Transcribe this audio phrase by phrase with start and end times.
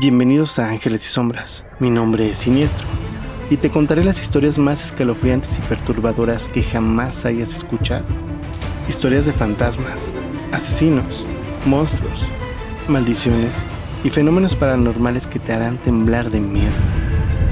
[0.00, 1.66] Bienvenidos a Ángeles y Sombras.
[1.78, 2.88] Mi nombre es Siniestro
[3.50, 8.06] y te contaré las historias más escalofriantes y perturbadoras que jamás hayas escuchado.
[8.88, 10.14] Historias de fantasmas,
[10.52, 11.26] asesinos,
[11.66, 12.26] monstruos,
[12.88, 13.66] maldiciones
[14.02, 16.72] y fenómenos paranormales que te harán temblar de miedo.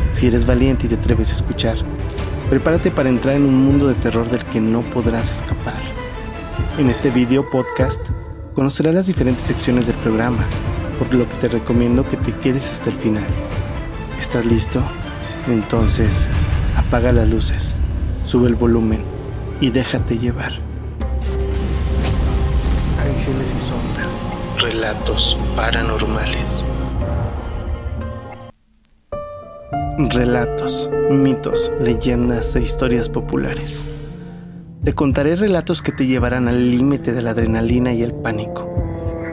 [0.09, 1.77] Si eres valiente y te atreves a escuchar,
[2.49, 5.83] prepárate para entrar en un mundo de terror del que no podrás escapar.
[6.79, 8.01] En este video podcast
[8.55, 10.47] conocerás las diferentes secciones del programa
[10.99, 13.27] por lo que te recomiendo que te quedes hasta el final.
[14.19, 14.83] ¿Estás listo?
[15.47, 16.29] Entonces,
[16.77, 17.75] apaga las luces,
[18.25, 19.03] sube el volumen
[19.61, 20.53] y déjate llevar.
[23.01, 24.09] Ángeles y sombras.
[24.61, 26.65] Relatos paranormales.
[30.11, 33.83] Relatos, mitos, leyendas e historias populares.
[34.85, 38.69] Te contaré relatos que te llevarán al límite de la adrenalina y el pánico.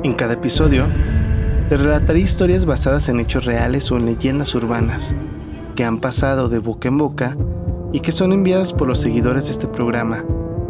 [0.03, 0.87] En cada episodio,
[1.69, 5.15] te relataré historias basadas en hechos reales o en leyendas urbanas
[5.75, 7.35] que han pasado de boca en boca
[7.91, 10.23] y que son enviadas por los seguidores de este programa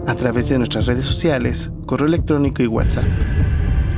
[0.07, 3.03] a través de nuestras redes sociales, correo electrónico y WhatsApp.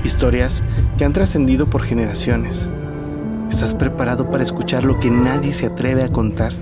[0.03, 0.63] Historias
[0.97, 2.69] que han trascendido por generaciones.
[3.50, 6.53] ¿Estás preparado para escuchar lo que nadie se atreve a contar?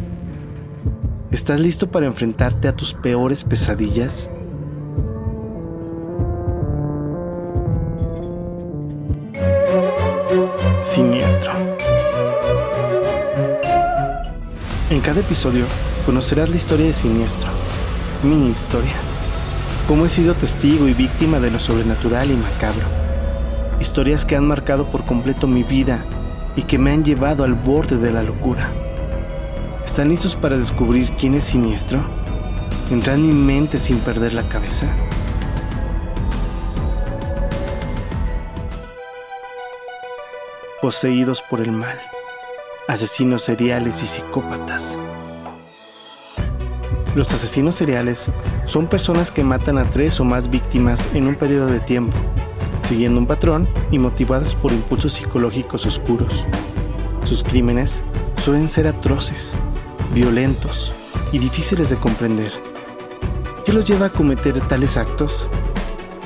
[1.31, 4.29] ¿Estás listo para enfrentarte a tus peores pesadillas?
[10.85, 11.51] Siniestro.
[14.91, 15.65] En cada episodio
[16.05, 17.49] conocerás la historia de Siniestro,
[18.21, 18.93] mi historia,
[19.87, 22.85] cómo he sido testigo y víctima de lo sobrenatural y macabro.
[23.81, 26.05] Historias que han marcado por completo mi vida
[26.55, 28.69] y que me han llevado al borde de la locura.
[29.83, 31.99] ¿Están listos para descubrir quién es Siniestro?
[32.91, 34.95] ¿Entra en mi mente sin perder la cabeza?
[40.85, 41.99] Poseídos por el mal,
[42.87, 44.95] asesinos seriales y psicópatas.
[47.15, 48.29] Los asesinos seriales
[48.65, 52.15] son personas que matan a tres o más víctimas en un periodo de tiempo,
[52.87, 56.45] siguiendo un patrón y motivadas por impulsos psicológicos oscuros.
[57.25, 58.03] Sus crímenes
[58.43, 59.55] suelen ser atroces,
[60.13, 62.51] violentos y difíciles de comprender.
[63.65, 65.47] ¿Qué los lleva a cometer tales actos?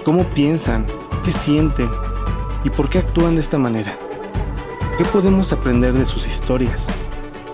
[0.03, 0.86] ¿Cómo piensan?
[1.24, 1.90] ¿Qué sienten?
[2.66, 3.98] ¿Y por qué actúan de esta manera?
[5.00, 6.86] ¿Qué podemos aprender de sus historias?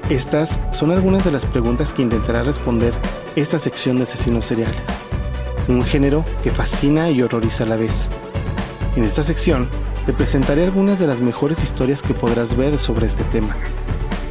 [0.10, 2.92] Estas son algunas de las preguntas que intentará responder
[3.36, 4.82] esta sección de asesinos seriales,
[5.68, 8.10] un género que fascina y horroriza a la vez.
[8.96, 9.68] En esta sección
[10.08, 13.56] te presentaré algunas de las mejores historias que podrás ver sobre este tema,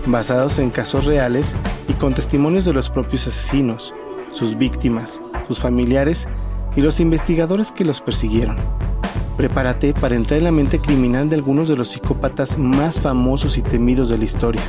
[0.06, 1.54] basados en casos reales
[1.86, 3.94] y con testimonios de los propios asesinos,
[4.32, 6.26] sus víctimas, sus familiares
[6.74, 8.56] y los investigadores que los persiguieron.
[9.36, 13.62] Prepárate para entrar en la mente criminal de algunos de los psicópatas más famosos y
[13.62, 14.62] temidos de la historia.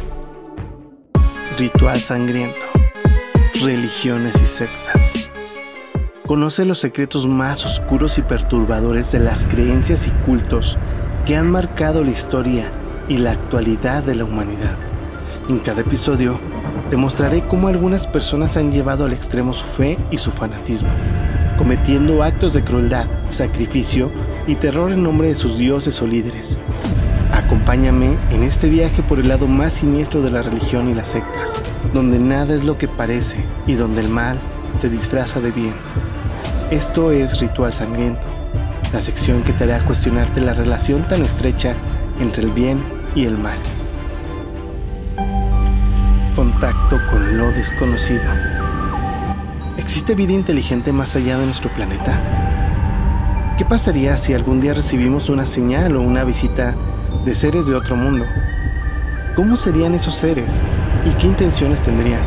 [1.59, 2.58] Ritual sangriento.
[3.64, 5.31] Religiones y sectas.
[6.26, 10.80] Conoce los secretos más oscuros y perturbadores de las creencias y cultos
[11.28, 12.66] que han marcado la historia
[13.08, 14.76] y la actualidad de la humanidad.
[15.47, 16.40] En cada episodio
[16.90, 20.90] te mostraré cómo algunas personas han llevado al extremo su fe y su fanatismo
[21.58, 24.12] cometiendo actos de crueldad, sacrificio
[24.48, 26.58] y terror en nombre de sus dioses o líderes.
[27.32, 31.54] Acompáñame en este viaje por el lado más siniestro de la religión y las sectas,
[31.94, 34.38] donde nada es lo que parece y donde el mal
[34.78, 35.74] se disfraza de bien.
[36.72, 38.26] Esto es Ritual Sangriento,
[38.94, 41.76] la sección que te hará cuestionarte la relación tan estrecha
[42.20, 42.80] entre el bien
[43.16, 43.58] y el mal.
[46.36, 48.22] Contacto con lo desconocido.
[49.85, 52.19] ¿Existe vida inteligente más allá de nuestro planeta?
[53.56, 56.73] ¿Qué pasaría si algún día recibimos una señal o una visita
[57.23, 58.25] de seres de otro mundo?
[59.35, 60.63] ¿Cómo serían esos seres
[61.06, 62.23] y qué intenciones tendrían?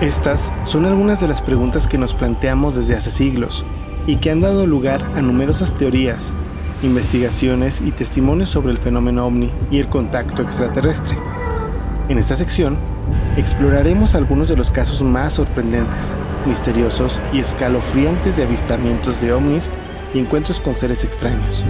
[0.00, 3.64] Estas son algunas de las preguntas que nos planteamos desde hace siglos
[4.08, 6.32] y que han dado lugar a numerosas teorías,
[6.82, 11.16] investigaciones y testimonios sobre el fenómeno ovni y el contacto extraterrestre.
[12.08, 12.76] En esta sección
[13.36, 16.12] exploraremos algunos de los casos más sorprendentes,
[16.46, 19.70] misteriosos y escalofriantes de avistamientos de ovnis
[20.12, 21.64] y encuentros con seres extraños.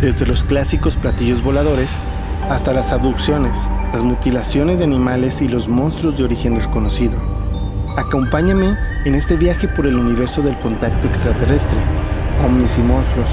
[0.00, 1.98] Desde los clásicos platillos voladores
[2.50, 7.14] hasta las abducciones, las mutilaciones de animales y los monstruos de origen desconocido.
[7.96, 11.78] Acompáñame en este viaje por el universo del contacto extraterrestre,
[12.44, 13.30] ovnis y monstruos,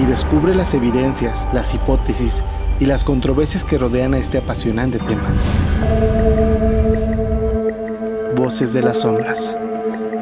[0.00, 2.42] y descubre las evidencias, las hipótesis
[2.80, 6.55] y las controversias que rodean a este apasionante tema.
[8.36, 9.56] Voces de las sombras,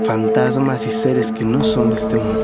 [0.07, 2.41] fantasmas y seres que no son de este mundo.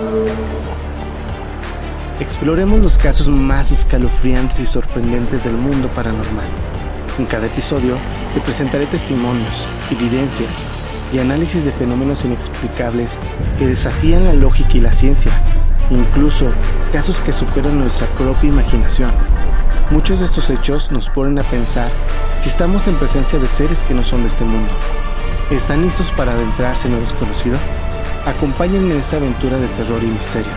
[2.19, 6.47] exploremos los casos más escalofriantes y sorprendentes del mundo paranormal.
[7.21, 7.99] En cada episodio
[8.35, 10.65] te presentaré testimonios, evidencias
[11.13, 13.17] y análisis de fenómenos inexplicables
[13.57, 15.31] que desafían la lógica y la ciencia,
[15.91, 16.47] incluso
[16.93, 19.13] casos que superan nuestra propia imaginación.
[19.93, 21.89] Muchos de estos hechos nos ponen a pensar
[22.41, 24.73] si estamos en presencia de seres que no son de este mundo.
[25.51, 27.59] ¿Están listos para adentrarse en lo desconocido?
[28.25, 30.53] Acompáñenme en esta aventura de terror y misterio.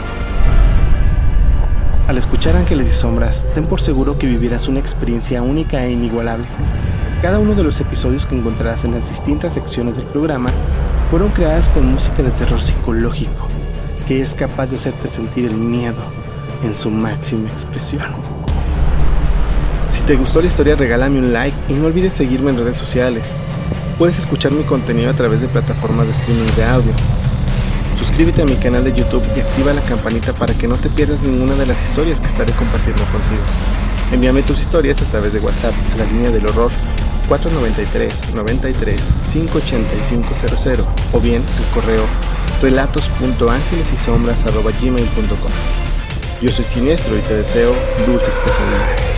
[2.07, 6.45] Al escuchar Ángeles y Sombras, ten por seguro que vivirás una experiencia única e inigualable.
[7.23, 10.51] Cada uno de los episodios que encontrarás en las distintas secciones del programa
[11.09, 13.47] fueron creadas con música de terror psicológico,
[14.07, 16.03] que es capaz de hacerte sentir el miedo
[16.63, 18.11] en su máxima expresión.
[19.89, 23.33] Si te gustó la historia, regálame un like y no olvides seguirme en redes sociales.
[23.97, 26.93] Puedes escuchar mi contenido a través de plataformas de streaming de audio
[27.97, 31.21] Suscríbete a mi canal de YouTube y activa la campanita para que no te pierdas
[31.21, 33.41] ninguna de las historias que estaré compartiendo contigo.
[34.11, 36.71] Envíame tus historias a través de WhatsApp a la línea del horror
[37.27, 42.03] 493 93 58500 o bien al correo
[42.61, 45.51] relatos.angelesysombras.gmail.com
[46.41, 47.73] Yo soy Siniestro y te deseo
[48.05, 49.12] dulces pesadillas.